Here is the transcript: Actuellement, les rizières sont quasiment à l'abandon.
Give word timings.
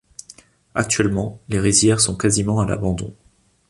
Actuellement, 0.73 1.39
les 1.47 1.59
rizières 1.59 1.99
sont 2.01 2.17
quasiment 2.17 2.59
à 2.59 2.65
l'abandon. 2.65 3.13